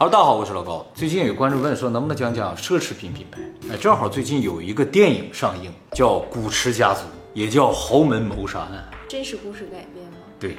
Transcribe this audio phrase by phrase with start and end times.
[0.00, 0.86] Hello，大家好，我是老高。
[0.94, 3.40] 最近有观众问说，能不能讲讲奢侈品品牌？
[3.68, 7.00] 哎，正好最近有一个电影上映，叫《古驰家族》，
[7.34, 8.88] 也叫《豪门谋杀案》。
[9.10, 10.18] 真实故事改编吗？
[10.38, 10.56] 对。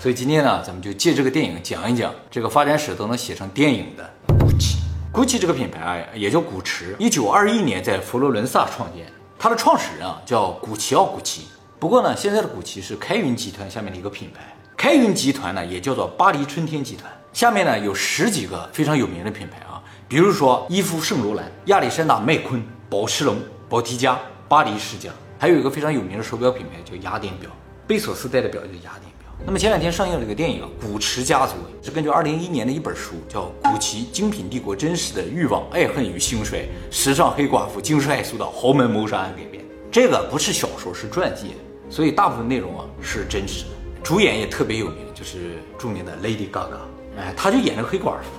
[0.00, 4.76] 所以今天呢，咱们就借这个电影讲一讲这个发展史都能写成电影的 GUCCI。
[5.12, 11.42] GUCCI 这个品牌啊，也叫古驰，一九二一年在佛罗伦萨创建，它的创始人啊叫古奇奥·古奇。
[11.78, 14.56] 不过呢，现在的古奇是开云集团下面的一个品牌。
[14.74, 23.36] 开云集团呢，也叫做巴黎春天集团，下面呢有十几个非常有名的品牌啊，比如说伊夫圣罗兰、亚历山大麦昆、宝诗龙、
[23.68, 27.48] 宝缇嘉、巴黎世家，还有一个非常有名的手表品牌叫雅典表，
[27.86, 29.30] 贝索斯戴的表就是雅典表。
[29.46, 31.52] 那么前两天上映了一个电影《古驰家族》，
[31.86, 39.64] 是根据二零一一年的一本书叫《古奇精品帝国：真实的欲望、爱恨与兴衰》，时尚黑寡妇惊世骇俗的豪门谋杀案改编。
[39.92, 41.52] 这个不是小说，是传记，
[41.88, 43.70] 所以大部分内容啊是真实的。
[44.02, 46.78] 主演也特别有名，就是著名的 Lady Gaga，
[47.18, 48.38] 哎，他就演了黑寡妇。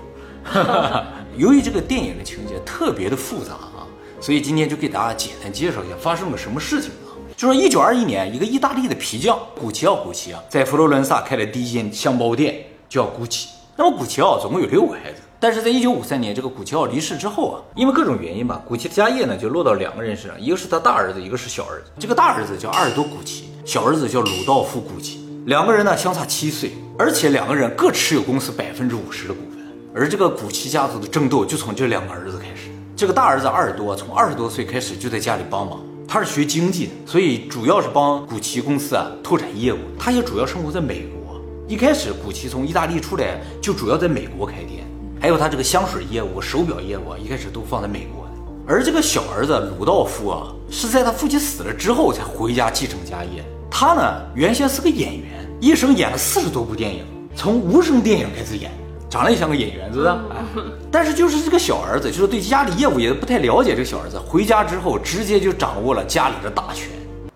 [1.38, 3.86] 由于这个电影的情节特别的复杂啊，
[4.20, 7.14] 所以今天就给大家简单介绍一下发生了什么事情啊。
[7.38, 12.56] 就说一九二一年，一个意大利的皮匠古奇奥·古奇啊，在佛罗伦萨开了第一间箱包店，
[12.90, 13.50] 叫古奇。
[13.78, 21.92] 那么古奇奥总共有六个孩子，但是在一九五三年这个古奇奥离世之后啊，因为各种原因吧，古奇的家业呢就落到两个人身上，一个是他大儿子，一个是小儿子。
[21.98, 25.26] 这个大儿子叫阿尔多·古奇，小儿子叫鲁道夫·古奇。
[25.46, 29.60] 两个人呢相差七岁，而且两个人各持有公司百分之五十的股份。
[29.96, 32.70] 而这个古奇家族的争斗就从这两个儿子开始。
[32.94, 39.78] 这个大儿子阿尔多从二十多岁开始就在家里帮忙，他是学经济的，所以主要是帮古奇公司啊拓展业务。
[39.98, 41.42] 他也主要生活在美国。
[41.70, 44.86] 一开始古奇从意大利出来就主要在美国开店，
[45.22, 48.32] 还有他这个香水业务、手表业务啊，一开始都放在美国的。
[48.68, 53.42] 而这个小儿子鲁道夫啊，是在他父亲死了之后才回家继承家业。
[53.72, 55.39] 他呢原先是个演员。
[55.60, 58.72] 一生演了四十多部电影，从无声电影开始演，
[59.10, 60.16] 长得也像个演员，是不是？
[60.90, 63.72] 但是就是这个小儿子，就是对家里业务也不太了解。
[63.72, 66.88] 这个小儿子回家之后，直接就掌握了家里的大权。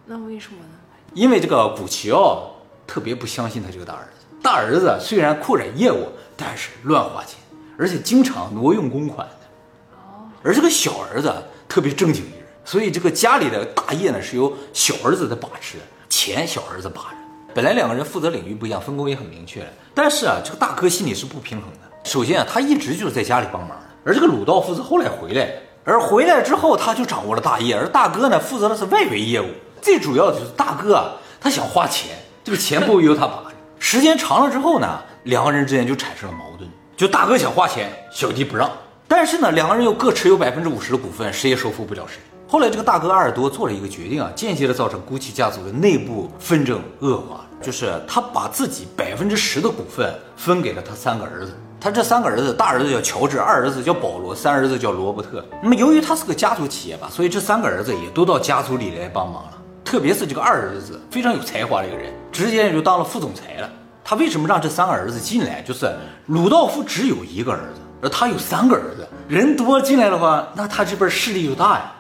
[0.06, 0.70] 那为什么呢？
[1.14, 2.50] 因为这个古奇奥
[2.88, 4.26] 特别不相信他这个大儿子。
[4.42, 6.08] 大儿子虽然扩展业务，
[6.38, 7.38] 但是乱花钱，
[7.78, 9.98] 而且经常挪用公款的。
[9.98, 10.24] 哦。
[10.42, 11.30] 而这个小儿子
[11.68, 17.18] 特别正经的人，所以这个家里的大业呢是由小儿子在把持，钱小儿子把着。
[17.54, 21.80] 本来两个人负责领域不一样，分工也很明确，但是啊，这个大哥心里是不平衡的。
[22.04, 25.52] 首先啊，他一直就是在家里帮忙，而这个鲁道夫是后来回来，
[25.84, 29.46] 而回来之后他就掌握了大业，而大哥呢负责的是外围业务。
[29.84, 33.44] 最主要的就是大哥啊，他想花钱，这个钱不由他把。
[33.78, 38.68] 时间长了之后呢，两个人之间就产生了矛盾，就大哥想花钱，小弟不让，
[39.08, 42.20] 但是呢，两个人又各持有百分之五十的股份，谁也说服不了谁。
[42.54, 47.42] 后来这个大哥阿尔多做了一个决定啊，间接的造成 GUCCI 家族的内部纷争恶化。
[47.60, 55.44] 就是他把自己百分之十的股份分给了他三个儿子，他这三个儿子，大儿子叫乔治，二儿子叫保罗，三儿子叫罗伯特。
[55.64, 59.54] 那么由于他是个家族企业吧，所以这三个儿子也都到家族里来帮忙了。
[59.84, 63.70] 特别是这个二儿子非常有才华的一个人，直接就当了副总裁了。
[64.04, 65.64] 他为什么让这三个儿子进来？
[65.64, 65.92] 就是
[66.28, 71.92] 鲁道夫只有一个儿子，而他有三个儿子，人多进来的话，那他这边势力就大呀。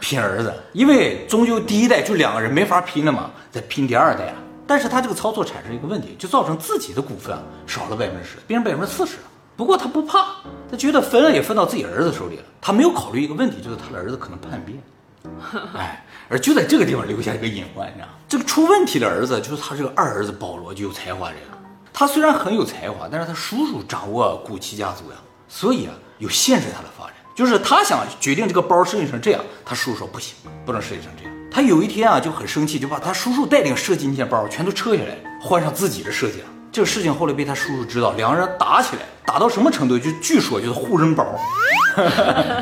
[0.00, 4.34] 拼儿子，因为终究第一代就两个人没法拼了嘛，再拼第二代啊。
[4.66, 7.36] 但是他这个操作产生一个问题，就造成自己的股份
[7.66, 9.16] 少了百分之十，变成百分之四十。
[9.56, 10.26] 不过他不怕，
[10.70, 12.42] 他觉得分了也分到自己儿子手里了。
[12.60, 14.78] 他没有考虑一个问题，就是他的儿子可能叛变。
[15.74, 21.58] 哎，而就在这个地方留下一个隐患，你知道这个出问题的儿子就是他这个二儿子保罗，就有才华这个。
[21.92, 25.16] 他虽然很有才华，但是他叔叔掌握古奇家族呀，
[25.48, 27.14] 所以啊，有限制他的发展。
[27.36, 31.32] 就是他想决定这个包设计成这样，他叔叔说不行，不能设计成这样。
[31.50, 36.46] 他有一天啊就很生气，就把他叔叔带领设计那些包全都撤下来，换上自己的设计了。
[36.72, 39.98] 这个事情后来被他叔叔知道，两个人打起来，打到什么程度？
[39.98, 41.26] 就据说就是互扔包，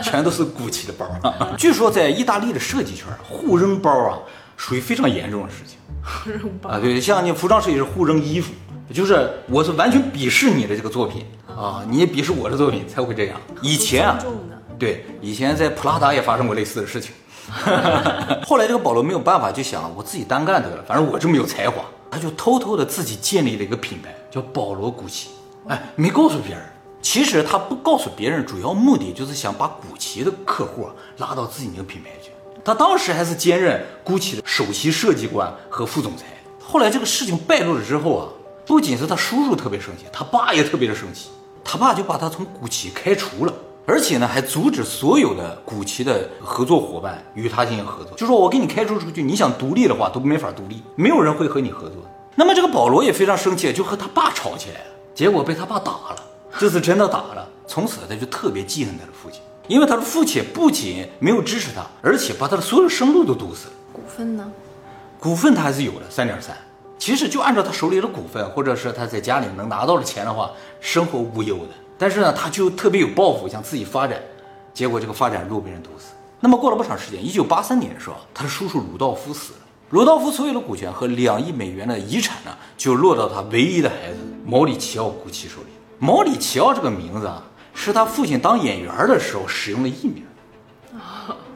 [0.02, 1.06] 全都是古奇的包。
[1.56, 4.18] 据说在意大利的设计圈，互扔包啊
[4.56, 5.78] 属于非常严重的事情。
[6.02, 8.52] 互扔包啊，对，像你服装设计师互扔衣服，
[8.92, 13.40] 就是我是完全鄙视你的这个作品啊，你也鄙视我的作品才会这样。
[13.62, 14.18] 以前啊，
[14.78, 17.12] 对，以前在普拉达也发生过类似的事情。
[18.46, 25.28] 后来这个保罗没有办法，就想我自己单干得了，反正我这么有才华，他就偷偷的自己建立了一个品牌，叫保罗古奇。
[25.68, 26.64] 哎，没告诉别人。
[27.02, 30.88] 其实他不告诉别人，主要目的就是想把古奇的客户
[31.18, 32.30] 拉到自己那个品牌去。
[32.64, 36.24] 他当时还是兼任古奇的首席设计官和副总裁。
[36.58, 38.28] 后来这个事情败露了之后啊，
[38.64, 41.28] 不仅是他叔叔特别生气，他爸也特别的生气，
[41.62, 43.52] 他爸就把他从古奇开除了。
[43.86, 51.98] 而且呢，还阻止所有的古奇的合作伙伴与他进行合作，就说我给你开除出去，你想独立的话都没法独立，没有人会和你合作。
[52.34, 56.16] 那么这个保罗也非常生气，就和他爸吵起来了，结果被他爸打了。
[56.58, 57.46] 这次真的打了。
[57.66, 63.72] 从此他就特别记恨他的父亲，因为他的父亲不仅没有支持他，而且把他的所有生路都堵死了。
[63.92, 64.50] 股份呢？
[65.20, 66.56] 股份他还是有的，三点三。
[66.98, 70.50] 其实就按照他手里的股份，或者是他在家里能拿到的钱的话，
[70.80, 71.68] 生活无忧的。
[71.96, 74.20] 但是呢，他就特别有抱负，想自己发展。
[74.72, 76.14] 结果这个发展路被人堵死。
[76.40, 79.58] 那么过了不长时间，一九八三年的时候，他的叔叔鲁道夫死了。
[79.90, 85.68] 鲁道夫所有的股权和两亿美元的遗产呢，就落到他唯一的孩子毛里奇奥·古奇手里。
[85.98, 87.42] 毛里奇奥这个名字啊。
[87.76, 90.22] 是他父亲当演员的时候使用的艺名，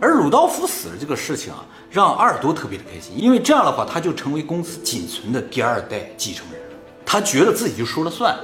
[0.00, 6.76] 而鲁道夫死了这个事情啊，让阿尔多特别的开心，因为这样的话他就成为公司仅存的第二代继承人了。
[7.06, 8.36] 他觉得自己就说了算，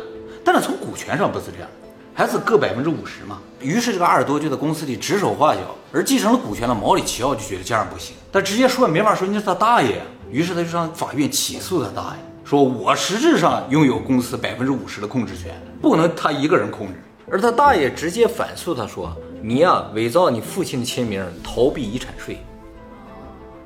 [0.45, 1.84] 但是从股权上不是这样的，
[2.15, 3.41] 还是各百分之五十嘛。
[3.61, 5.61] 于是这个阿尔多就在公司里指手画脚，
[5.93, 10.01] 而继承了股权的毛里奇奥就觉得这样不行，他直接说也没法说你是他大爷，
[10.31, 16.95] 于是他就上法院起诉他大爷，说我实质上拥有公司百分之五十的控制权，不能他一个人控制。
[17.31, 22.39] 而他大爷直接反诉他说：“你呀，伪造你父亲的签名，逃避遗产税。”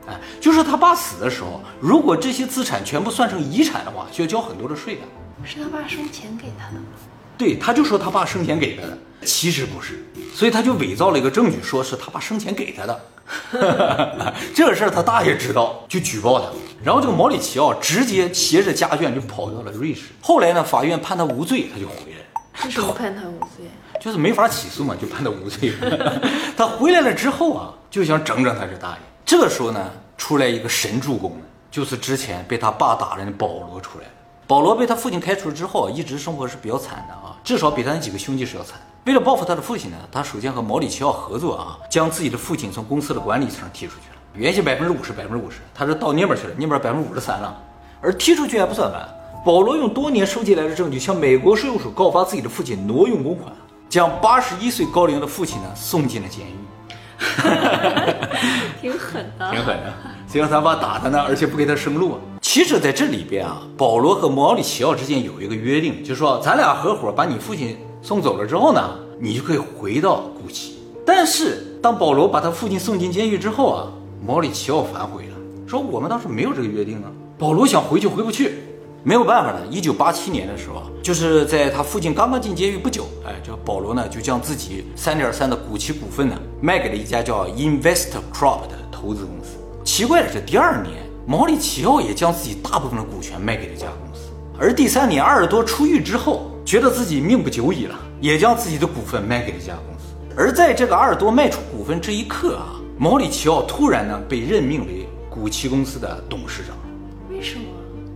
[0.06, 5.00] 哎，就是他爸死的时候，如果这些资产全部算成遗产的话，需要交很多的税的。
[5.44, 6.86] 是他爸收钱给他的吗？
[7.38, 10.04] 对，他就说他爸生前给他的，其实不是，
[10.34, 13.00] 所以他就伪造了一个证据，说是他爸生前给他的。
[14.54, 16.46] 这个事儿他大爷知道，就举报他。
[16.82, 20.02] 然后这个毛里奇奥直接携着家眷就跑到了瑞士。
[20.20, 22.24] 后来呢，法院判他无罪，他就回来了。
[22.64, 23.66] 为什么判他无罪？
[24.00, 25.72] 就是没法起诉嘛，就判他无罪。
[26.56, 28.98] 他回来了之后啊，就想整整他这大爷。
[29.24, 31.36] 这个时候呢，出来一个神助攻，
[31.70, 34.10] 就是之前被他爸打人的保罗出来了。
[34.48, 38.80] 保罗被他父亲开除了之后，一直生活是比较惨的啊，至少比他那几个兄弟是要惨。
[39.04, 44.16] 为了报复他的父亲呢，他首先和毛里奇奥合作啊，将自己的父亲从公司的管理层踢出去了。
[44.32, 47.54] 原先百分之五十，百分之五十，他是到那边去了，那边百分之五十三了。
[48.00, 49.06] 而踢出去还不算完。
[49.44, 53.52] 保罗用多年收集来的证据向美国税务署告发自己的父亲挪用公款，
[53.90, 56.54] 将八十一岁高龄的父亲呢送进了监狱，
[58.80, 59.92] 挺狠的，挺狠的。
[60.26, 61.20] 谁让他爸打他呢？
[61.20, 62.18] 而且不给他生路。
[62.50, 70.78] 其实，在这里边啊，保罗和毛里奇奥之间有一个约定，就是说咱俩合伙把你父亲送走了之后呢，你就可以回到古奇。
[71.04, 73.92] 但是，当保罗把他父亲送进监狱之后啊，
[74.26, 75.34] 毛里奇奥反悔了，
[75.66, 77.12] 说我们当时没有这个约定啊。
[77.36, 78.54] 保罗想回去回不去。
[79.04, 79.60] 没有办法了。
[79.70, 89.58] 一九八七年的时候，就是在他父亲刚刚进监狱不久，哎，这保罗呢就将自己三点三的古奇股份呢卖给了一家叫 InvestCrop 的投资公司。
[89.84, 90.94] 奇怪的是，第二年
[91.30, 94.30] 毛里奇奥也将自己大部分的股权卖给了这家公司。
[94.58, 100.14] 而第三年，阿尔多出狱之后，觉得自己命不久矣了，也将自己的股份卖给了这家公司。
[100.34, 106.74] 而在这个阿尔多卖出股份这一刻啊，毛里奇奥突然呢被任命为古奇公司的董事长。
[107.28, 107.64] 为什么？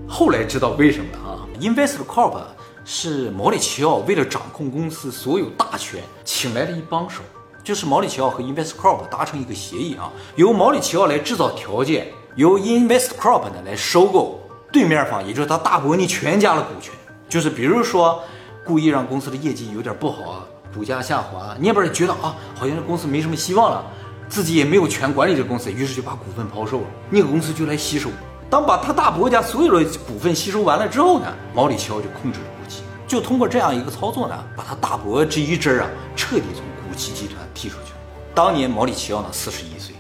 [0.09, 2.41] 后来知道为什么了啊？InvestCorp
[2.87, 7.21] 是毛里奇奥为了掌控公司所有大权，请来的一帮手，
[7.63, 14.41] 就是毛里奇奥和 InvestCorp 达成一个协议啊，由毛里奇奥来制造条件，由 InvestCorp 呢来收购
[14.73, 16.93] 对面方，也就是他大伯尼全家的股权。
[17.29, 18.23] 就是比如说，
[18.65, 20.45] 故意让公司的业绩有点不好啊，
[20.75, 23.85] 股价下滑，那边也觉得啊，好像这公司没什么希望了，
[24.29, 28.09] 自己也没有权管理这公司，于是就把股份抛售了，那个公司就来吸收。
[28.49, 37.99] 当把他大伯家所有的股份吸收完了之后呢，毛里奇奥就控制了古奇，就通过这样一个操作呢，把他大伯这一支啊彻底从古奇集团踢出去了。
[38.35, 39.95] 当年毛里奇奥呢四十一岁，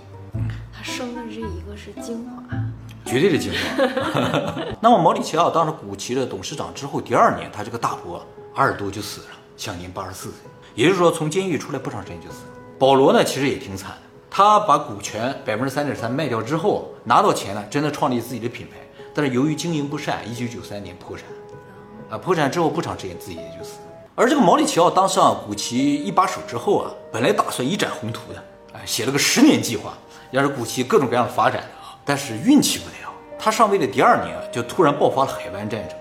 [1.84, 2.56] 是精华，
[3.04, 3.82] 绝对的精华。
[4.80, 8.24] 那么毛里奇奥当上古奇的董事长之后，第二年他这个大伯
[8.54, 10.38] 阿尔多就死了，享年八十四岁，
[10.76, 12.52] 也就是说从监狱出来不长时间就死了。
[12.78, 13.96] 保罗呢其实也挺惨的。
[14.30, 18.76] 他把股权百分之三点三卖掉之后，拿到钱呢，真的创立自己的品牌。
[19.12, 21.26] 但是由于经营不善，一九九三年破产。
[22.08, 23.86] 啊，破产之后不长时间自己也就死了。
[24.14, 29.92] 而这个毛里奇奥当上古奇一把手之后啊，本来打算一展宏图的，哎，写了个十年计划，
[30.32, 31.96] 让这古奇各种各样的发展的啊。
[32.04, 35.96] 但是运气不太好，他上位的第二年啊，就突然爆发了海湾战争。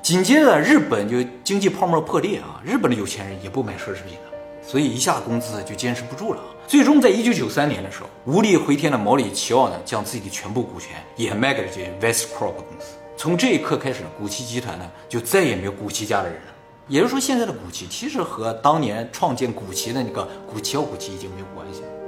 [0.00, 6.40] 紧接着日本就经济泡沫破裂啊，日本的有钱人也不买奢侈品了，所以一下工资就坚持不住了。
[6.66, 12.96] 最终，在一九九三年的时候，无力回天的毛里奇奥呢，将自己的全部股权也卖给了这 Westcrop 公司。
[13.16, 16.52] 从这一刻开始，古奇集团呢，就再也没有古奇家的人了。
[16.88, 22.01] 也就是说，现在的古奇其实和当年创建古奇的那个古奇奥古奇已经没有关系了。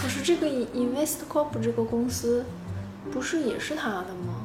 [0.00, 2.44] 可是这个 InvestCorp 这个公司，
[3.12, 4.44] 不是也是他的吗？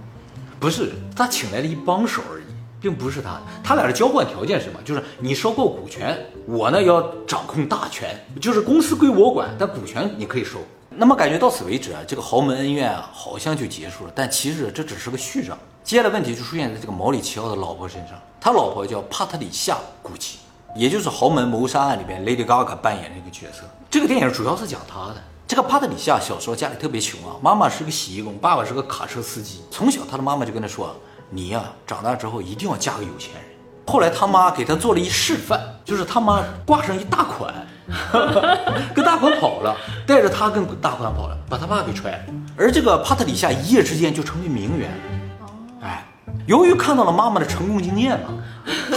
[0.60, 2.43] 不是，他请来了一帮手而已。
[2.81, 4.77] 并不是他，他俩的交换条件是什么？
[4.83, 10.60] 就是你收购股权，我呢要掌控大权，就是公司归我管，但股权你可以收。
[10.89, 14.12] 那么感觉到此为止啊，这个豪门恩怨啊，好像就结束了。
[14.13, 20.39] 但其实这只是个序章，接下来问题就出现在这个毛里奇奥的老婆身上，他老婆叫帕特里夏·古奇，
[20.75, 23.62] 也就是《豪门谋杀案》里边 Lady Gaga 扮演的一个角色。
[23.89, 25.24] 这个电影主要是讲她的。
[25.53, 29.62] 这个帕特里夏小时候家里特别穷啊，妈妈是个洗衣工，爸爸是个卡车司机。
[29.69, 30.95] 从小他的妈妈就跟他说
[31.29, 33.43] ：“你呀，长大之后一定要嫁个有钱人。”
[33.86, 37.53] 后来他妈给他做了一示范，就是他妈挂上一大款，
[38.95, 42.33] 跟大款跑了，带着他跟大款跑了，把他爸给踹了。
[42.57, 44.89] 而这个帕特里夏一夜之间就成为名媛。
[45.83, 46.03] 哎，
[46.48, 48.29] 由于看到了妈妈的成功经验嘛，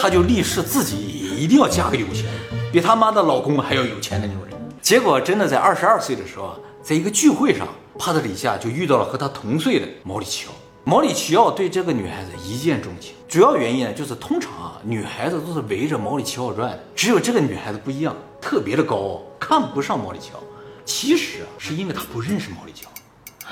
[0.00, 0.96] 他就立誓自己
[1.38, 4.55] 一定要嫁个有钱人，比他妈的老公还要有钱的那种人。
[4.86, 7.66] 结果真的在二十二岁的时候，在一个聚会上，
[7.98, 10.52] 帕特里夏就遇到了和他同岁的毛里奇奥。
[10.84, 20.40] 毛里奇奥对这个女孩子一见钟情，主要原因呢就是通常啊，女孩子都是围着毛里奇奥转，只有这个女孩子不一样，特别的高傲，看不上毛里奇奥。
[20.84, 23.50] 其实啊，是因为她不认识毛里奇奥，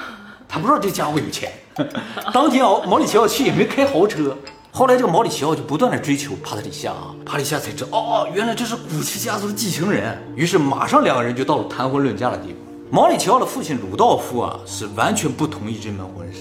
[0.48, 1.50] 她不知道这家伙有钱。
[2.32, 4.38] 当天啊，毛里奇奥去也没开豪车。
[4.76, 10.20] 后来这个毛里奇奥就不断的追求帕特里夏啊，帕特里夏才知道哦，原来这是古奇家族的继承人。
[10.34, 12.58] 于是马上两个人就到了谈婚论嫁的地步。
[12.90, 16.40] 毛里奇奥的父亲鲁道夫啊，是完全不同意这门婚事。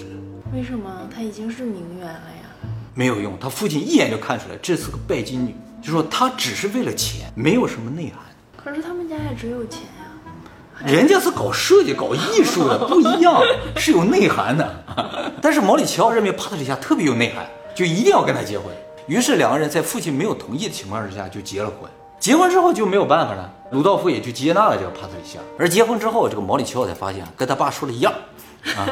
[0.52, 2.50] 为什么他已经是名媛了呀？
[2.96, 8.16] 没有用，他父亲一眼就看出来这是个拜金女，就说她只是为了钱，没有什么内涵。
[8.58, 10.84] 可是他们家也只有钱呀。
[10.84, 13.44] 人家是搞设计、搞艺术的，不一样，
[13.78, 14.84] 是有内涵的。
[15.40, 18.68] 但是毛里奇奥认为帕特里夏特别有内涵，就一定要跟他结婚。
[19.08, 21.89] 于是两个人在父亲没有同意的情况之下就结了婚。
[22.20, 25.39] 结婚之后就没有办法了，鲁道夫也就接纳了这个帕特里夏。
[25.60, 28.13] 而结婚之后，这个毛里求奥才发现跟他爸说的一样。
[28.77, 28.88] 啊，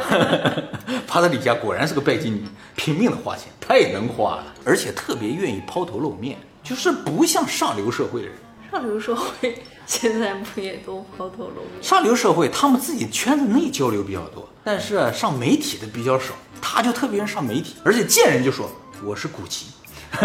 [1.07, 2.43] 帕特里夏果然是个拜金女，
[2.75, 8.35] 拼命的花钱，太能花了，而且特别愿意抛头露面，就是不像上流社会的人。
[8.69, 11.81] 上流社会现在不也都抛头露面？
[11.81, 16.33] 上流社会他们自己圈子内交流比较多，但是上媒体的比较少。
[16.62, 18.70] 他就特别上媒体，而且见人就说
[19.03, 19.68] 我是古奇，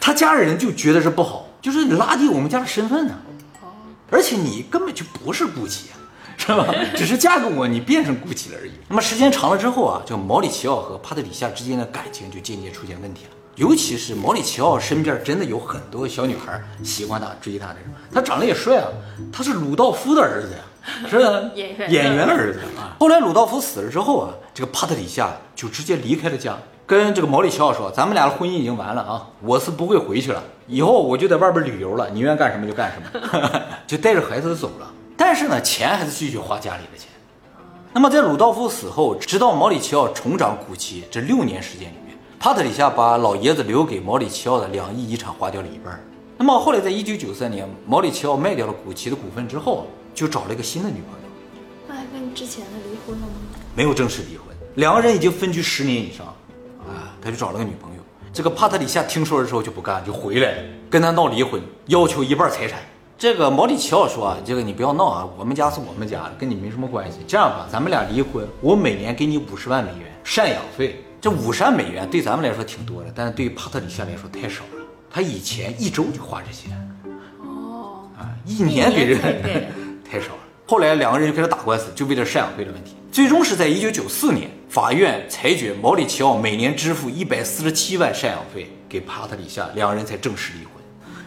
[0.00, 3.14] 他家人就觉得这不好，就是拉低我们家的身份呢。
[4.10, 5.90] 而且你根本就不是古奇。
[6.36, 6.66] 是吧？
[6.96, 8.72] 只是嫁给我，你变成古奇了而已。
[8.88, 13.30] 那么时间长了之后啊，就毛里奇奥和帕特里夏之间的感情就渐渐出现问题了。
[13.56, 17.92] 尤其是毛里奇奥身边真的有很多小女孩喜欢他、追他这种。
[18.10, 18.88] 他长得也帅啊，
[19.30, 21.42] 他是鲁道夫的儿子呀，是吧？
[21.54, 22.96] 演员演员的儿子啊。
[22.98, 33.62] 后来鲁道夫死了之后啊，这个帕特里夏就直接离开了家，跟这个毛里奇奥说：“咱们俩的婚姻已经完了啊，我是不会回去了，以后我就在外边旅游了，你愿意干什么就干什么。
[33.86, 34.90] ”就带着孩子走了。
[35.16, 37.08] 但是呢，钱还是继续花家里的钱。
[37.92, 45.98] 那么在鲁道夫死后，直到毛里奇奥重掌古奇这六年时间里面，帕特里夏把老爷子留给毛里奇奥的两亿遗产花掉了一半。
[46.38, 51.29] 那么后来在一九九三年，毛里奇奥卖掉了古奇的股份之后，就找了一个新的女朋友。
[52.34, 53.32] 之前的离婚了吗？
[53.74, 56.26] 没有正式离婚，两个人已经分居十年以上。
[56.26, 58.02] 啊，他就找了个女朋友。
[58.32, 62.80] 这个帕特里夏听说的时候就不干，就回来了跟他闹离婚，要求一半财产。
[63.18, 67.18] 这个毛里奇奥说啊，这个你不要闹啊，我们家是我们家的，跟你没什么关系。
[67.28, 71.04] 这样吧，咱们俩离婚，我每年给你五十万美元赡养费。
[71.20, 74.84] 这五十万美元对咱们来说挺多的，但是对于帕特里夏来说太少了。
[75.10, 76.68] 他以前一周就花这些，
[77.44, 79.20] 哦，啊，一年给人
[80.10, 80.40] 太少了。
[80.70, 82.94] 后来两个人就开始打官司，就为了赡养费的问题。
[83.10, 90.74] 最终是在一九九四年，法院裁决毛里奇奥每年支付一百四十七万赡养费给帕特里夏，两个人才正式离婚。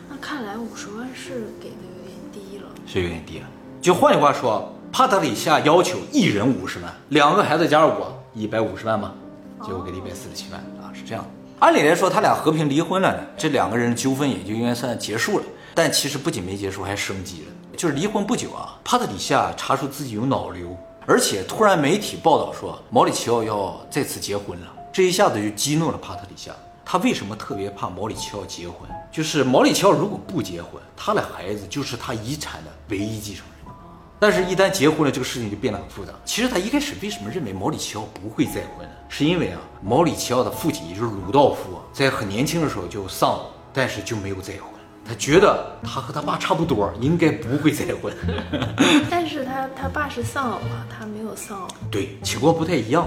[0.09, 2.69] 那看来五十万是给的有点低了。
[2.87, 3.45] 是有点低了，
[3.81, 9.13] 就换句话说，帕特里夏要求一人五十万，两个孩子加上我一百五十万吗？
[9.61, 11.29] 结果给了一百四十七万啊，是这样。
[11.59, 15.45] 按理来说，他俩和平离婚了呢，这两个人纠纷也就应该算结束了。
[15.75, 17.47] 但其实不仅没结束，还升级了。
[17.75, 26.51] 就是离婚不久啊，帕特里夏查出自己有脑瘤，而且突然媒体报道说毛里奇奥要再次结婚了，这一下子就激怒了帕特里夏。
[26.85, 28.89] 他为什么特别怕毛里奇奥结婚？
[29.11, 33.73] 就是毛里奇奥如果不结婚，他的孩子就是他遗产的唯一继承人。
[34.19, 36.13] 但是，一旦结婚了，这个事情就变得很复杂。
[36.23, 38.93] 其实他一开始为什么认为毛里奇奥不会再婚呢？
[39.09, 44.72] 是因为啊，毛里奇奥的父亲也就是鲁道夫，在很年轻的时候就丧了，但是就没有再婚。
[45.05, 48.13] 他觉得他和他爸差不多，应该不会再婚。
[49.11, 51.67] 但是他他爸是丧偶啊，他没有丧偶。
[51.91, 53.05] 对，情况不太一样。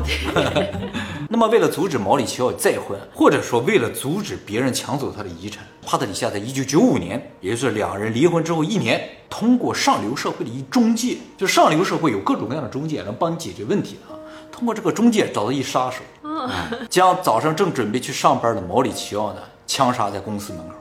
[1.29, 14.21] 那么为了阻止毛里奇奥再婚，或者说为了阻止别人抢走他的遗产，帕特里夏在一九九五年，也就是两人离婚之后一年，通过上流社会的一中介，就上流社会有各种各样的中介能帮你解决问题的啊。
[14.53, 16.03] 通过这个中介找到一杀手，
[16.91, 20.75] 将早上正准备去上班的毛里奇奥呢枪杀在公司门口。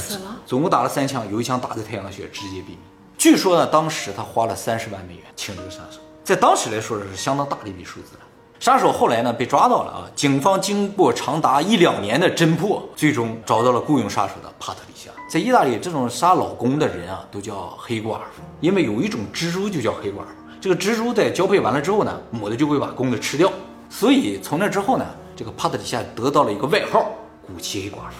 [0.00, 2.78] 死了，总共打了三枪，有一枪打在太阳穴，直接毙命。
[3.16, 8.20] 据说呢，当时他花了三十万美元请这个杀手，在当时来说是相当大的一笔数字了。
[8.60, 15.10] 杀手后来呢被抓到了啊，警方经过长达一两年的侦破，最终找到了雇佣杀手的帕特里夏。
[15.28, 20.28] 在意大利，这种杀老公的人啊，都叫黑寡妇，因为有一种蜘蛛就叫黑寡妇。
[20.60, 23.52] 这个蜘蛛在交配完了之后呢，母的就会把公的吃掉，
[23.90, 25.04] 所以从那之后呢，
[25.36, 27.10] 这个帕特里夏得到了一个外号——
[27.46, 28.14] 古奇黑寡妇。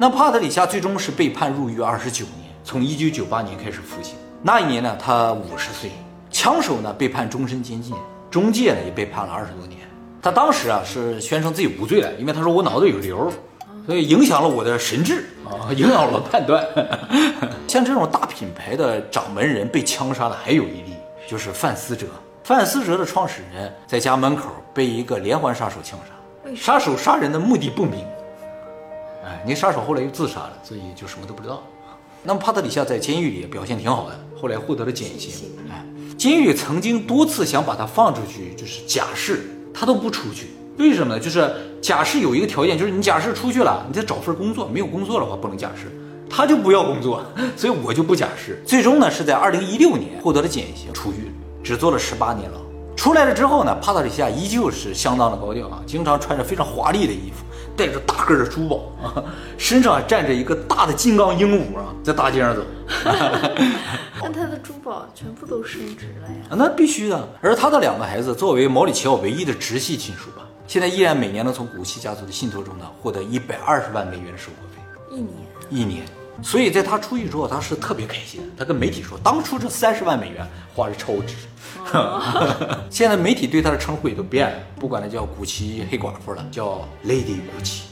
[0.00, 4.14] 那帕特里夏最终是被判入狱二十九年，从一九九八年开始服刑。
[4.40, 5.90] 那一年呢，他五十岁，
[6.30, 7.92] 枪手呢被判终身监禁。
[8.30, 9.80] 中介呢也被判了二十多年，
[10.22, 13.28] 他当时啊是宣称自己无罪了，因为他说我脑子有瘤，
[13.86, 16.64] 所以影响了我的神智啊，影响了我的判断。
[17.66, 20.94] 像这种大品牌的掌门人被枪杀的还有一例，
[21.28, 22.06] 就是范思哲。
[22.44, 25.98] 范思哲的创始人在家门口被一个连环杀手枪
[26.54, 28.06] 杀，杀手杀人的目的不明。
[29.24, 31.62] 哎，那杀手后来又自杀了，所以就什么都不知道。
[32.22, 35.46] 那么帕特里夏在监狱里表现挺好的，后来获得了减刑。
[35.70, 35.84] 哎。
[36.16, 40.48] 监狱曾经多次想把他放出去，就是假释，他都不出去。
[40.76, 41.20] 为什么呢？
[41.20, 41.48] 就是
[41.80, 45.86] 假释有一个条件，就是你假释出去了，你再找份工作，没有工作的话不能假释。
[46.28, 47.24] 他就不要工作，
[47.56, 48.60] 所以我就不假释。
[48.66, 51.30] 最终呢，是在二零一六年获得了减刑，出狱，
[51.62, 52.58] 只坐了十八年牢。
[52.96, 57.44] 出来了之后呢，帕特里夏依旧是相当的高调啊，经常穿着非常华丽的衣服。
[57.78, 59.22] 带着大个的珠宝啊，
[59.56, 62.62] 身上还站着一个大的金刚鹦鹉啊，在大街上走。
[64.20, 66.56] 那他的珠宝全部都升值了呀？
[66.56, 67.28] 那必须的。
[67.40, 75.16] 而他的两个孩子作为毛里奇奥唯一的直系亲属吧，现在依然每年能从古奇家族的信托中呢获得一百二十万美元的生活费。
[75.16, 75.32] 一年？
[75.70, 76.04] 一年。
[76.42, 78.40] 所以在他出狱之后，他是特别开心。
[78.56, 80.44] 他跟媒体说，当初这三十万美元
[80.74, 81.36] 花的超值。
[82.90, 87.84] 现在媒体对他的称呼也都变了，不管他叫古奇黑寡妇了，叫 Lady 古奇。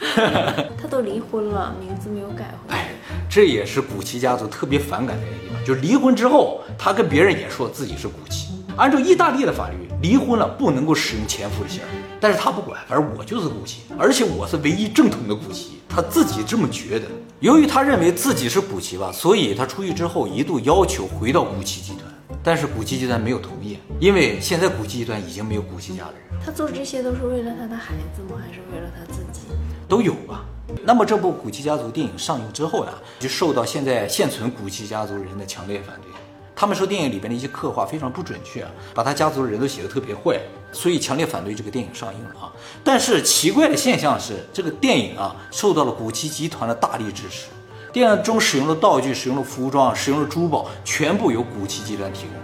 [0.00, 2.76] 他都离婚了，名字没有改回来。
[2.76, 2.88] 哎，
[3.28, 8.48] 这也是古奇家族特别反感的一个地方，就是离婚之后，他跟别人也说自己是古奇。
[8.76, 11.82] 按照意大利的法律，离婚了不能够使用前夫的姓，
[12.18, 17.06] 但是他不管，反正我就是古奇，而且我是唯一正统的古奇，他自己这么觉得。
[17.40, 22.09] 由于他认为自己是古奇吧，所以他出狱之后一度要求回到古奇集团。
[22.42, 26.40] 但是古奇集团没有同意，因为现在古奇集团已经没有古奇家的人。
[26.44, 28.40] 他做这些都是为了他的孩子吗？
[28.40, 29.48] 还是为了他自己？
[29.86, 30.44] 都有吧。
[30.84, 36.10] 那么这部古奇家族电影上映之后呢，就受到现在现存古奇家族人的强烈反对。
[36.56, 40.38] 他们说电影里边的一些刻画非常不准确啊，把他家族的人都写得特别坏，
[40.72, 42.52] 所以强烈反对这个电影上映了啊。
[42.84, 47.46] 但是奇怪的现象是，这个电影啊受到了古奇集团的大力支持。
[47.92, 52.34] 电影中使用的道具、使用的服装、使用的珠宝，全部由古奇集团提供。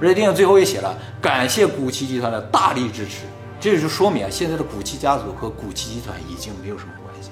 [0.00, 3.22] 而且电影最后也写了感谢古奇集团的大力支持，
[3.58, 7.30] 这就说明啊，现在的古奇家族和古奇集团已经没有什么关系。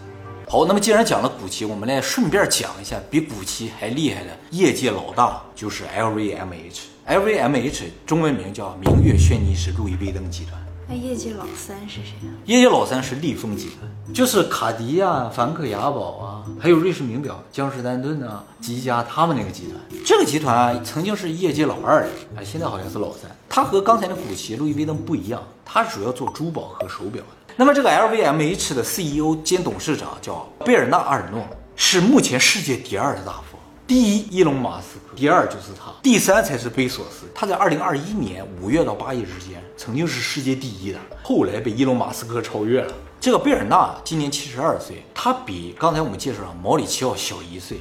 [0.49, 6.81] 好，那么既然讲了古奇，我们来顺便讲一下比古奇还厉害的业界老大，就是 LVMH。
[7.07, 10.59] LVMH 中文名叫明月轩尼诗路易威登集团。
[10.87, 12.33] 那业界老三是谁啊？
[12.45, 20.03] 业界老三是利丰集团，就是卡地亚、梵克雅宝啊，还有瑞士名表江诗丹顿啊、积家他们那个集团。
[20.05, 23.31] 这个集团啊，曾经是业界老二，哎，现在好像是老三。
[23.49, 27.55] 它和刚才的古奇、路易威登不一样，它主要做珠宝和手表的。
[27.57, 31.43] 那么这个 LVMH 的 CEO 兼董事长叫贝尔纳阿尔诺，
[31.77, 33.54] 是目前世界第二的大富。
[33.87, 37.27] 第一，伊隆马斯克；第二就是他，第三才是贝索斯。
[37.35, 42.95] 他在二零二一年五月到八月之间，曾经是世界第一的，后来被伊隆马斯克超越了。
[43.21, 47.77] 这个贝尔纳今年七十二岁，他比刚才我们介绍的毛里奇奥小一岁。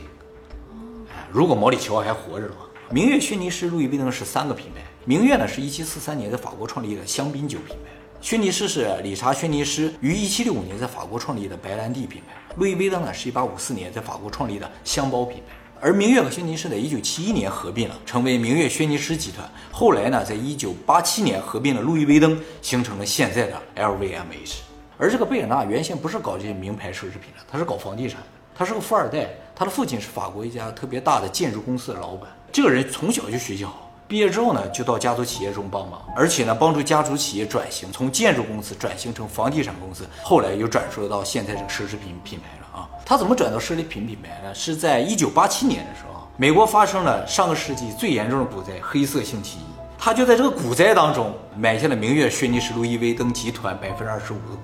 [1.09, 4.81] 哎，如果毛里奇奥还活着的话，明月轩尼诗、路易威登是三个品牌。
[5.05, 15.55] 明月呢是一七四三年在法国创立的香槟酒品牌，轩尼诗是理查轩尼诗于一七六五年在法国创立的白兰地品牌，路易威登呢是一八五四年在法国创立的香包品牌。
[15.81, 19.49] 而明月和轩尼诗在一九七一年合并了，成为明月轩尼诗集团。
[19.71, 24.59] 后来呢，在一九八七年合并了路易威登，形成了现在的 LVMH。
[24.97, 28.27] 而这个贝尔纳原先不是搞这些名牌奢侈品的，他是搞房地产的。
[28.55, 32.29] 他是个富二代，他的父亲是法国一家特别大的建筑公司的老板。
[32.51, 33.82] 这个人从小就学习好，
[34.13, 42.79] 毕业之后呢，就到家族企业中帮忙，而且呢，帮助家族企业转型，从建筑公司转型成房地产公司，后来又转述到现在这个奢侈品品牌了。
[42.79, 44.53] 啊，他怎么转到奢侈品品牌呢？
[44.53, 49.63] 是在一九八七年的时候，美国发生了上个世纪最严重的股灾——黑色星期一。
[49.97, 54.59] 他就在这个股灾当中买下了明月轩尼诗路易威登集团百分之二十五的股。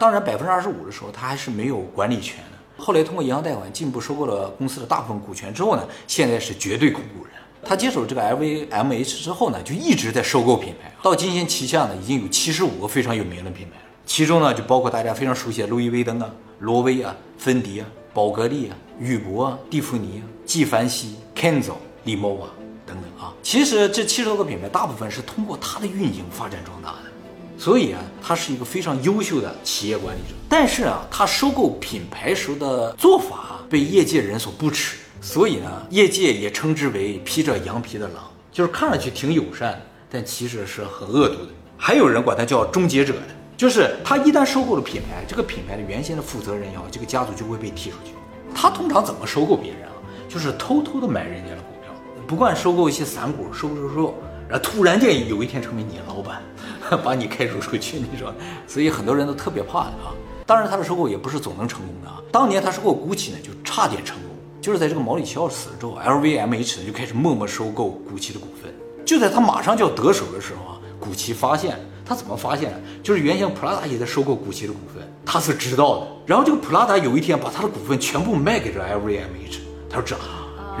[0.00, 2.82] 当然，百分之二十五的时候，他还是没有管理权的。
[2.82, 7.34] 后来通过银行贷款进一步收购了公司的大部分股权之后呢，现在是绝对控股人。
[7.68, 13.76] 他接手这个 LVMH 之后呢，就一直在收购品牌，到今天旗下呢已经有七十五个非常有名的品牌。
[14.04, 21.72] 其中呢，就包括大家非常熟悉的路易威登啊、罗威啊、芬迪啊、宝格丽啊、宇舶啊、蒂芙尼啊、纪梵希、Kenzo、
[22.04, 22.46] 利莫瓦
[22.86, 23.34] 等等啊。
[23.42, 27.10] 其实这七十多个品牌，大部分是通过它的运营发展壮大的。
[27.58, 30.34] 所以啊，他是一个非常优秀的企业管理者。
[30.48, 41.48] 但是啊，他收购品牌时候的做法被业界人所不齿，所以呢，业界也称之为披着羊皮的狼，就是看上去挺友善，但其实是很恶毒的。
[41.76, 43.22] 还有人管他叫终结者的，
[43.56, 48.12] 就是他一旦收购了品牌，这个品牌的原先的负责人也好，这个家族就会被踢出去。
[48.54, 49.92] 他通常怎么收购别人啊？
[50.28, 51.92] 就是偷偷的买人家的股票，
[52.26, 54.14] 不惯收购一些散股，收收收，
[54.48, 56.42] 然后突然间有一天成为你老板。
[57.02, 58.32] 把你开除出去，你说，
[58.68, 60.14] 所以很多人都特别怕的啊。
[60.46, 62.22] 当然，他的收购也不是总能成功的啊。
[62.30, 64.35] 当年他收购 GUCCI 呢，就差点成功，
[64.66, 68.74] 就是在这个毛里奇奥死了之后，LVMH 呢就开始默默收购古奇的股份。
[69.04, 72.80] 就在他马上就要得手的时候啊，古奇发现他怎么发现的？
[73.00, 76.08] 就是原先普拉达也在收购古奇的股份，他是知道的。
[76.26, 80.16] 然后这个普拉达有一天把他的股份全部卖给这 LVMH，他说这。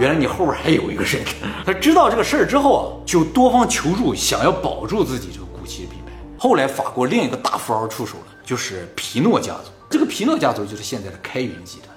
[0.00, 1.24] 原来你后边还有一个人。
[1.64, 6.10] 他知道这个事儿之后啊，就多方求助，想要保住自己这个古奇的品牌。
[6.36, 9.70] 后来，法国另一个大富豪出手了，就是皮诺家族。
[9.88, 11.95] 这个皮诺家族就是现在的开云集团。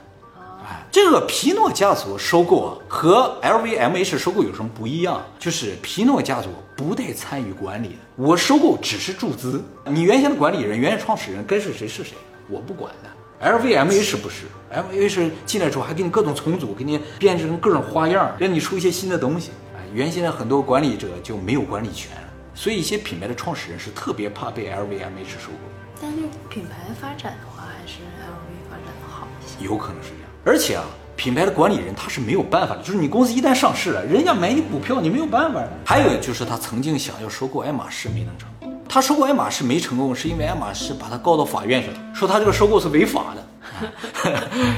[0.69, 5.19] 哎，这个皮诺家族收购啊，和 LVMH 收购有什么不一样？
[5.39, 9.63] 就是皮诺家族不带参与管理的，我收购只是注资。
[9.85, 12.15] 你原先的管理人、原先创始人该是谁是谁，
[12.47, 13.09] 我不管的。
[13.41, 19.49] LVMH 不是，LVMH 进来之后还给你各种重组，给你编织成各种花样，让你出一些新的东西。
[19.75, 22.11] 哎，原先的很多管理者就没有管理权。
[22.53, 25.57] 所以一些品牌的创始人是特别怕被 LVMH 收购。
[26.01, 26.17] 但是
[26.49, 29.65] 品牌发展的话，还是 LV 发展的好一些。
[29.65, 30.09] 有可能是。
[30.45, 30.83] 而且啊，
[31.15, 35.61] 品牌的管理人他是没有办法的，就是你公司一旦上市了，人家买你股票，你没有办法。
[35.85, 38.47] 还有就是他曾经想要收购爱马仕，没能成。
[38.87, 43.45] 他收购爱马仕没成功，是因为爱马仕把他告到法院去了，说他这个收购是违法的。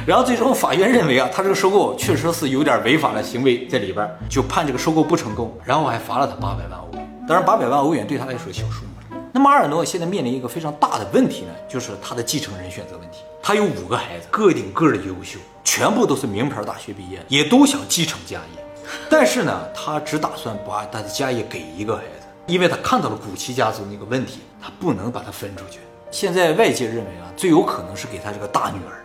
[0.05, 7.23] 然后最终法院认为啊，他这个收购确实是有点违法的行为在里边，就判这个收购不成功，然后还罚了他八百万欧元。
[7.25, 9.17] 当然，八百万欧元对他来说小数目。
[9.31, 13.19] 那么阿尔诺现在面临一个非常大的问题呢，就是他的继承人选择问题。
[13.43, 18.63] 他有五个孩子，个顶个的优秀，全部都是名牌大学毕业，也都想继承家业。
[19.09, 25.79] 但是呢，他只打算把他的家业给一个孩子，因为他看到了古奇家族那个问题，他不能把它分出去。
[26.11, 29.03] 现在外界认为啊，最有可能是给他这个大女儿。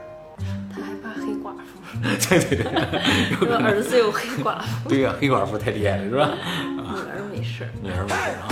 [0.74, 1.80] 他还怕黑寡妇？
[2.28, 2.58] 对对
[3.38, 4.88] 对，儿子有黑寡妇。
[4.88, 6.30] 对呀，黑寡妇太厉害了，是吧？
[6.76, 8.48] 女儿没事，女儿没事啊。